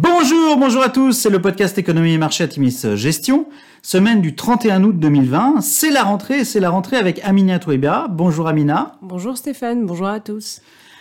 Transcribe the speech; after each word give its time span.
Bonjour, 0.00 0.56
bonjour 0.56 0.84
à 0.84 0.90
tous, 0.90 1.10
c'est 1.10 1.28
le 1.28 1.42
podcast 1.42 1.76
Économie 1.76 2.12
et 2.12 2.18
Marché 2.18 2.44
Atimis 2.44 2.82
Gestion. 2.94 3.48
Semaine 3.82 4.20
du 4.20 4.36
31 4.36 4.84
août 4.84 4.96
2020, 4.96 5.60
c'est 5.60 5.90
la 5.90 6.04
rentrée, 6.04 6.44
c'est 6.44 6.60
la 6.60 6.70
rentrée 6.70 6.96
avec 6.96 7.20
Amina 7.24 7.58
Touébia. 7.58 8.06
Bonjour 8.08 8.46
Amina. 8.46 8.92
Bonjour 9.02 9.36
Stéphane, 9.36 9.86
bonjour 9.86 10.06
à 10.06 10.20
tous. 10.20 10.60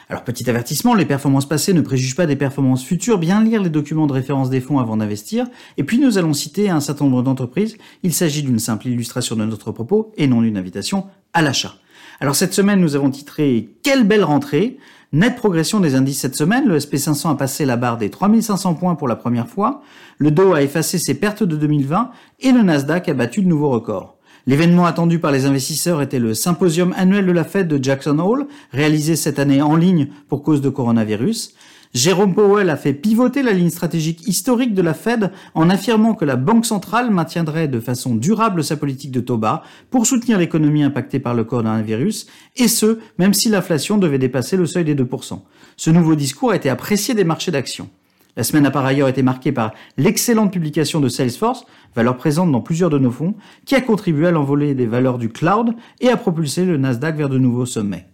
Alors 0.09 0.23
petit 0.23 0.49
avertissement, 0.49 0.95
les 0.95 1.05
performances 1.05 1.47
passées 1.47 1.73
ne 1.73 1.81
préjugent 1.81 2.15
pas 2.15 2.25
des 2.25 2.35
performances 2.35 2.83
futures, 2.83 3.19
bien 3.19 3.43
lire 3.43 3.61
les 3.61 3.69
documents 3.69 4.07
de 4.07 4.13
référence 4.13 4.49
des 4.49 4.61
fonds 4.61 4.79
avant 4.79 4.97
d'investir, 4.97 5.45
et 5.77 5.83
puis 5.83 5.99
nous 5.99 6.17
allons 6.17 6.33
citer 6.33 6.71
un 6.71 6.79
certain 6.79 7.05
nombre 7.05 7.21
d'entreprises, 7.21 7.77
il 8.01 8.15
s'agit 8.15 8.41
d'une 8.41 8.57
simple 8.57 8.87
illustration 8.87 9.35
de 9.35 9.45
notre 9.45 9.71
propos 9.71 10.11
et 10.17 10.25
non 10.25 10.41
d'une 10.41 10.57
invitation 10.57 11.05
à 11.33 11.43
l'achat. 11.43 11.75
Alors 12.19 12.35
cette 12.35 12.53
semaine 12.53 12.79
nous 12.79 12.95
avons 12.95 13.11
titré 13.11 13.69
Quelle 13.83 14.03
belle 14.03 14.23
rentrée 14.23 14.77
Nette 15.13 15.35
progression 15.35 15.79
des 15.79 15.95
indices 15.95 16.19
cette 16.19 16.35
semaine, 16.35 16.67
le 16.67 16.79
SP500 16.79 17.31
a 17.31 17.35
passé 17.35 17.65
la 17.65 17.77
barre 17.77 17.97
des 17.97 18.09
3500 18.09 18.73
points 18.73 18.95
pour 18.95 19.07
la 19.07 19.15
première 19.15 19.47
fois, 19.47 19.81
le 20.17 20.31
Dow 20.31 20.53
a 20.53 20.61
effacé 20.61 20.97
ses 20.97 21.13
pertes 21.13 21.43
de 21.43 21.55
2020 21.55 22.11
et 22.41 22.51
le 22.51 22.61
Nasdaq 22.61 23.07
a 23.07 23.13
battu 23.13 23.41
de 23.41 23.47
nouveaux 23.47 23.69
records. 23.69 24.16
L'événement 24.47 24.85
attendu 24.85 25.19
par 25.19 25.33
les 25.33 25.45
investisseurs 25.45 26.01
était 26.01 26.19
le 26.19 26.33
symposium 26.33 26.93
annuel 26.95 27.25
de 27.25 27.33
la 27.33 27.43
Fed 27.43 27.67
de 27.67 27.83
Jackson 27.83 28.17
Hole, 28.17 28.47
réalisé 28.71 29.17
cette 29.17 29.39
année 29.39 29.61
en 29.61 29.75
ligne 29.75 30.07
pour 30.29 30.41
cause 30.41 30.61
de 30.61 30.69
coronavirus. 30.69 31.53
Jérôme 31.93 32.33
Powell 32.33 32.69
a 32.69 32.77
fait 32.77 32.93
pivoter 32.93 33.43
la 33.43 33.51
ligne 33.51 33.69
stratégique 33.69 34.25
historique 34.25 34.73
de 34.73 34.81
la 34.81 34.93
Fed 34.93 35.31
en 35.53 35.69
affirmant 35.69 36.13
que 36.13 36.23
la 36.23 36.37
Banque 36.37 36.65
centrale 36.65 37.11
maintiendrait 37.11 37.67
de 37.67 37.81
façon 37.81 38.15
durable 38.15 38.63
sa 38.63 38.77
politique 38.77 39.11
de 39.11 39.19
taux 39.19 39.37
bas 39.37 39.63
pour 39.89 40.05
soutenir 40.05 40.37
l'économie 40.37 40.83
impactée 40.83 41.19
par 41.19 41.33
le 41.33 41.43
coronavirus, 41.43 42.27
et 42.55 42.69
ce, 42.69 42.99
même 43.17 43.33
si 43.33 43.49
l'inflation 43.49 43.97
devait 43.97 44.17
dépasser 44.17 44.55
le 44.55 44.65
seuil 44.65 44.85
des 44.85 44.95
2%. 44.95 45.41
Ce 45.75 45.89
nouveau 45.89 46.15
discours 46.15 46.51
a 46.51 46.55
été 46.55 46.69
apprécié 46.69 47.13
des 47.13 47.25
marchés 47.25 47.51
d'actions. 47.51 47.89
La 48.37 48.43
semaine 48.43 48.67
a 48.67 48.71
par 48.71 48.85
ailleurs 48.85 49.07
été 49.07 49.23
marquée 49.23 49.51
par 49.51 49.73
l'excellente 49.97 50.53
publication 50.53 50.99
de 50.99 51.09
Salesforce, 51.09 51.65
valeur 51.95 52.15
présente 52.15 52.51
dans 52.51 52.61
plusieurs 52.61 52.91
de 52.91 52.99
nos 52.99 53.09
fonds, 53.09 53.33
qui 53.65 53.73
a 53.73 53.81
contribué 53.81 54.27
à 54.27 54.31
l'envolée 54.31 54.75
des 54.75 54.85
valeurs 54.85 55.17
du 55.17 55.29
cloud 55.29 55.73
et 56.01 56.09
a 56.09 56.17
propulsé 56.17 56.63
le 56.63 56.77
Nasdaq 56.77 57.17
vers 57.17 57.29
de 57.29 57.39
nouveaux 57.39 57.65
sommets. 57.65 58.05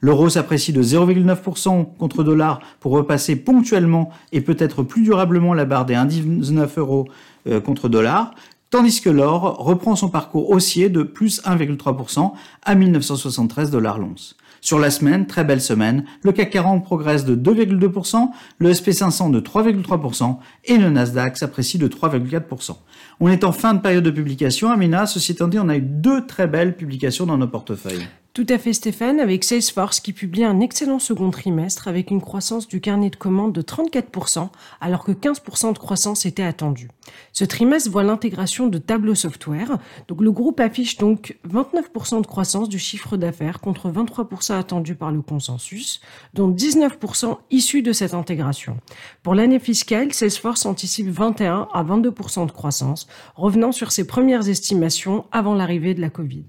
L'euro 0.00 0.28
s'apprécie 0.28 0.72
de 0.72 0.82
0,9% 0.82 1.96
contre 1.96 2.22
dollar 2.22 2.60
pour 2.78 2.92
repasser 2.92 3.34
ponctuellement 3.34 4.10
et 4.30 4.40
peut-être 4.40 4.84
plus 4.84 5.02
durablement 5.02 5.52
la 5.52 5.64
barre 5.64 5.84
des 5.84 5.94
1,19 5.94 6.78
euros 6.78 7.08
euh, 7.48 7.60
contre 7.60 7.88
dollar, 7.88 8.34
tandis 8.72 9.02
que 9.02 9.10
l'or 9.10 9.58
reprend 9.58 9.94
son 9.94 10.08
parcours 10.08 10.50
haussier 10.50 10.88
de 10.88 11.02
plus 11.02 11.42
1,3% 11.42 12.32
à 12.62 12.74
1973 12.74 13.70
dollars 13.70 13.98
l'once. 13.98 14.34
Sur 14.62 14.78
la 14.78 14.90
semaine, 14.90 15.26
très 15.26 15.44
belle 15.44 15.60
semaine, 15.60 16.04
le 16.22 16.32
CAC 16.32 16.50
40 16.50 16.82
progresse 16.82 17.26
de 17.26 17.36
2,2%, 17.36 18.30
le 18.58 18.72
SP500 18.72 19.30
de 19.30 19.40
3,3% 19.40 20.38
et 20.64 20.78
le 20.78 20.88
Nasdaq 20.88 21.36
s'apprécie 21.36 21.76
de 21.78 21.86
3,4%. 21.86 22.76
On 23.20 23.28
est 23.28 23.44
en 23.44 23.52
fin 23.52 23.74
de 23.74 23.80
période 23.80 24.04
de 24.04 24.10
publication, 24.10 24.70
Amina, 24.70 25.06
ceci 25.06 25.32
étant 25.32 25.48
dit, 25.48 25.58
on 25.58 25.68
a 25.68 25.76
eu 25.76 25.82
deux 25.82 26.26
très 26.26 26.46
belles 26.46 26.74
publications 26.74 27.26
dans 27.26 27.36
nos 27.36 27.48
portefeuilles. 27.48 28.08
Tout 28.34 28.46
à 28.48 28.56
fait 28.56 28.72
Stéphane, 28.72 29.20
avec 29.20 29.44
Salesforce 29.44 30.00
qui 30.00 30.14
publie 30.14 30.42
un 30.42 30.60
excellent 30.60 30.98
second 30.98 31.30
trimestre 31.30 31.86
avec 31.86 32.10
une 32.10 32.22
croissance 32.22 32.66
du 32.66 32.80
carnet 32.80 33.10
de 33.10 33.16
commandes 33.16 33.52
de 33.52 33.60
34%, 33.60 34.48
alors 34.80 35.04
que 35.04 35.12
15% 35.12 35.74
de 35.74 35.78
croissance 35.78 36.24
était 36.24 36.42
attendue. 36.42 36.88
Ce 37.34 37.44
trimestre 37.44 37.90
voit 37.90 38.04
l'intégration 38.04 38.68
de 38.68 38.78
Tableau 38.78 39.14
Software, 39.14 39.76
donc 40.08 40.22
le 40.22 40.32
groupe 40.32 40.60
affiche 40.60 40.96
donc 40.96 41.36
29% 41.46 42.22
de 42.22 42.26
croissance 42.26 42.70
du 42.70 42.78
chiffre 42.78 43.18
d'affaires 43.18 43.60
contre 43.60 43.90
23% 43.90 44.58
attendu 44.58 44.94
par 44.94 45.12
le 45.12 45.20
consensus, 45.20 46.00
dont 46.32 46.50
19% 46.50 47.36
issus 47.50 47.82
de 47.82 47.92
cette 47.92 48.14
intégration. 48.14 48.78
Pour 49.22 49.34
l'année 49.34 49.60
fiscale, 49.60 50.14
Salesforce 50.14 50.64
anticipe 50.64 51.08
21 51.08 51.68
à 51.70 51.84
22% 51.84 52.46
de 52.46 52.52
croissance, 52.52 53.08
revenant 53.34 53.72
sur 53.72 53.92
ses 53.92 54.06
premières 54.06 54.48
estimations 54.48 55.26
avant 55.32 55.54
l'arrivée 55.54 55.92
de 55.92 56.00
la 56.00 56.08
Covid. 56.08 56.46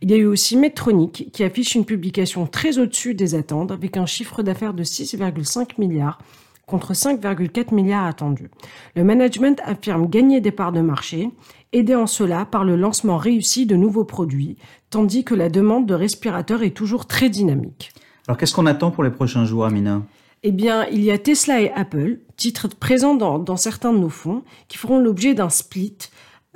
Il 0.00 0.10
y 0.10 0.14
a 0.14 0.16
eu 0.16 0.26
aussi 0.26 0.56
Medtronic 0.56 1.30
qui 1.32 1.44
affiche 1.44 1.74
une 1.74 1.84
publication 1.84 2.46
très 2.46 2.78
au-dessus 2.78 3.14
des 3.14 3.34
attentes 3.34 3.70
avec 3.70 3.96
un 3.96 4.06
chiffre 4.06 4.42
d'affaires 4.42 4.74
de 4.74 4.84
6,5 4.84 5.78
milliards 5.78 6.18
contre 6.66 6.92
5,4 6.92 7.74
milliards 7.74 8.06
attendus. 8.06 8.50
Le 8.96 9.04
management 9.04 9.60
affirme 9.64 10.08
gagner 10.08 10.40
des 10.40 10.52
parts 10.52 10.72
de 10.72 10.80
marché, 10.80 11.30
aidé 11.72 11.94
en 11.94 12.06
cela 12.06 12.44
par 12.44 12.64
le 12.64 12.76
lancement 12.76 13.16
réussi 13.16 13.66
de 13.66 13.76
nouveaux 13.76 14.04
produits, 14.04 14.56
tandis 14.90 15.24
que 15.24 15.34
la 15.34 15.48
demande 15.48 15.86
de 15.86 15.94
respirateurs 15.94 16.62
est 16.62 16.70
toujours 16.76 17.06
très 17.06 17.28
dynamique. 17.28 17.92
Alors 18.26 18.38
qu'est-ce 18.38 18.54
qu'on 18.54 18.66
attend 18.66 18.90
pour 18.90 19.04
les 19.04 19.10
prochains 19.10 19.44
jours, 19.44 19.64
Amina? 19.64 20.02
Eh 20.44 20.52
bien, 20.52 20.86
il 20.86 21.02
y 21.04 21.10
a 21.10 21.18
Tesla 21.18 21.60
et 21.60 21.70
Apple, 21.72 22.18
titres 22.36 22.68
présents 22.68 23.14
dans, 23.14 23.56
certains 23.56 23.92
de 23.92 23.98
nos 23.98 24.08
fonds, 24.08 24.42
qui 24.68 24.76
feront 24.76 24.98
l'objet 24.98 25.34
d'un 25.34 25.50
split 25.50 25.98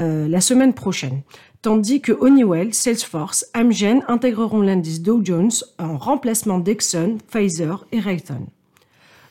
euh, 0.01 0.29
la 0.29 0.41
semaine 0.41 0.75
prochaine 0.75 1.23
tandis 1.67 2.01
que 2.01 2.13
Honeywell, 2.13 2.73
Salesforce, 2.73 3.45
Amgen 3.53 4.05
intégreront 4.07 4.61
l'indice 4.61 5.03
Dow 5.03 5.21
Jones 5.25 5.51
en 5.81 5.99
remplacement 5.99 6.61
d'Exxon, 6.61 7.19
Pfizer 7.29 7.85
et 7.91 7.99
Raytheon. 7.99 8.47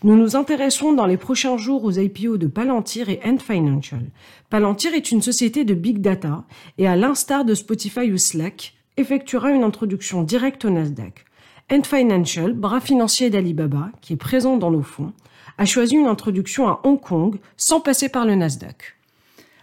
Nous 0.04 0.18
nous 0.18 0.36
intéresserons 0.36 0.92
dans 0.92 1.06
les 1.06 1.16
prochains 1.16 1.56
jours 1.56 1.86
aux 1.86 1.94
IPO 1.94 2.36
de 2.36 2.48
Palantir 2.48 3.08
et 3.08 3.22
Ant 3.24 3.38
Financial. 3.38 4.04
Palantir 4.50 4.94
est 4.94 5.14
une 5.14 5.22
société 5.22 5.64
de 5.64 5.74
big 5.74 6.02
data 6.02 6.44
et 6.78 6.90
à 6.90 6.98
l'instar 6.98 7.46
de 7.46 7.54
Spotify 7.54 8.12
ou 8.12 8.18
Slack, 8.18 8.74
effectuera 8.98 9.52
une 9.52 9.64
introduction 9.64 10.22
directe 10.22 10.66
au 10.66 10.72
Nasdaq. 10.72 11.24
Ant 11.72 11.84
Financial, 11.84 12.52
bras 12.52 12.82
financier 12.82 13.30
d'Alibaba, 13.30 13.92
qui 14.02 14.12
est 14.12 14.18
présent 14.18 14.58
dans 14.58 14.72
nos 14.72 14.84
fonds, 14.84 15.14
a 15.58 15.64
choisi 15.64 15.96
une 15.96 16.08
introduction 16.08 16.68
à 16.68 16.82
Hong 16.84 17.00
Kong 17.00 17.38
sans 17.56 17.80
passer 17.80 18.10
par 18.10 18.26
le 18.26 18.36
Nasdaq. 18.36 18.95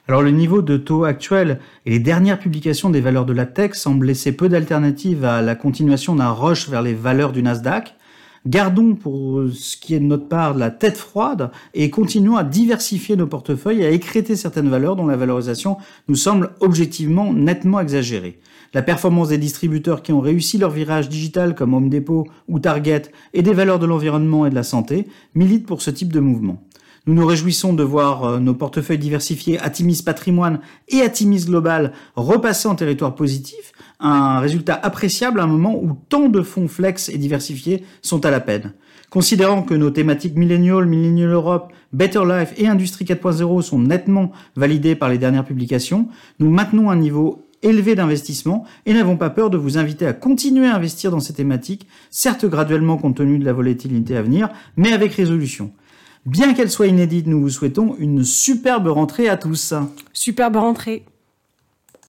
Alors 0.08 0.22
le 0.22 0.30
niveau 0.32 0.62
de 0.62 0.76
taux 0.76 1.04
actuel 1.04 1.60
et 1.86 1.90
les 1.90 2.00
dernières 2.00 2.40
publications 2.40 2.90
des 2.90 3.00
valeurs 3.00 3.24
de 3.24 3.32
la 3.32 3.46
tech 3.46 3.74
semblent 3.74 4.06
laisser 4.06 4.32
peu 4.32 4.48
d'alternatives 4.48 5.24
à 5.24 5.42
la 5.42 5.54
continuation 5.54 6.16
d'un 6.16 6.32
rush 6.32 6.68
vers 6.68 6.82
les 6.82 6.92
valeurs 6.92 7.30
du 7.30 7.40
Nasdaq. 7.40 7.94
Gardons 8.44 8.96
pour 8.96 9.44
ce 9.52 9.76
qui 9.76 9.94
est 9.94 10.00
de 10.00 10.04
notre 10.04 10.26
part 10.26 10.54
la 10.54 10.72
tête 10.72 10.96
froide 10.96 11.52
et 11.74 11.88
continuons 11.90 12.34
à 12.34 12.42
diversifier 12.42 13.14
nos 13.14 13.28
portefeuilles 13.28 13.82
et 13.82 13.86
à 13.86 13.90
écréter 13.90 14.34
certaines 14.34 14.68
valeurs 14.68 14.96
dont 14.96 15.06
la 15.06 15.16
valorisation 15.16 15.76
nous 16.08 16.16
semble 16.16 16.50
objectivement 16.58 17.32
nettement 17.32 17.78
exagérée. 17.78 18.40
La 18.74 18.82
performance 18.82 19.28
des 19.28 19.38
distributeurs 19.38 20.02
qui 20.02 20.12
ont 20.12 20.20
réussi 20.20 20.58
leur 20.58 20.70
virage 20.70 21.08
digital 21.08 21.54
comme 21.54 21.74
Home 21.74 21.90
Depot 21.90 22.26
ou 22.48 22.58
Target 22.58 23.02
et 23.34 23.42
des 23.42 23.54
valeurs 23.54 23.78
de 23.78 23.86
l'environnement 23.86 24.46
et 24.46 24.50
de 24.50 24.56
la 24.56 24.64
santé 24.64 25.06
militent 25.36 25.66
pour 25.66 25.80
ce 25.80 25.90
type 25.90 26.12
de 26.12 26.18
mouvement. 26.18 26.60
Nous 27.04 27.14
nous 27.14 27.26
réjouissons 27.26 27.72
de 27.72 27.82
voir 27.82 28.22
euh, 28.22 28.38
nos 28.38 28.54
portefeuilles 28.54 28.96
diversifiés 28.96 29.58
Atimis 29.58 30.02
Patrimoine 30.04 30.60
et 30.86 31.00
Atimis 31.00 31.46
Global 31.46 31.92
repasser 32.14 32.68
en 32.68 32.76
territoire 32.76 33.16
positif, 33.16 33.72
un 33.98 34.38
résultat 34.38 34.78
appréciable 34.80 35.40
à 35.40 35.42
un 35.42 35.48
moment 35.48 35.76
où 35.76 35.98
tant 36.08 36.28
de 36.28 36.42
fonds 36.42 36.68
flex 36.68 37.08
et 37.08 37.18
diversifiés 37.18 37.82
sont 38.02 38.24
à 38.24 38.30
la 38.30 38.38
peine. 38.38 38.74
Considérant 39.10 39.62
que 39.62 39.74
nos 39.74 39.90
thématiques 39.90 40.36
Millennial, 40.36 40.86
Millennial 40.86 41.30
Europe, 41.30 41.72
Better 41.92 42.22
Life 42.24 42.54
et 42.56 42.68
Industrie 42.68 43.04
4.0 43.04 43.62
sont 43.62 43.80
nettement 43.80 44.30
validées 44.54 44.94
par 44.94 45.08
les 45.08 45.18
dernières 45.18 45.44
publications, 45.44 46.06
nous 46.38 46.50
maintenons 46.50 46.88
un 46.88 46.96
niveau 46.96 47.48
élevé 47.62 47.96
d'investissement 47.96 48.64
et 48.86 48.94
n'avons 48.94 49.16
pas 49.16 49.30
peur 49.30 49.50
de 49.50 49.56
vous 49.56 49.76
inviter 49.76 50.06
à 50.06 50.12
continuer 50.12 50.68
à 50.68 50.76
investir 50.76 51.10
dans 51.10 51.20
ces 51.20 51.32
thématiques, 51.32 51.88
certes 52.10 52.46
graduellement 52.46 52.96
compte 52.96 53.16
tenu 53.16 53.40
de 53.40 53.44
la 53.44 53.52
volatilité 53.52 54.16
à 54.16 54.22
venir, 54.22 54.50
mais 54.76 54.92
avec 54.92 55.14
résolution. 55.14 55.72
Bien 56.24 56.54
qu'elle 56.54 56.70
soit 56.70 56.86
inédite, 56.86 57.26
nous 57.26 57.40
vous 57.40 57.50
souhaitons 57.50 57.96
une 57.98 58.22
superbe 58.22 58.86
rentrée 58.86 59.28
à 59.28 59.36
tous. 59.36 59.74
Superbe 60.12 60.56
rentrée. 60.56 61.04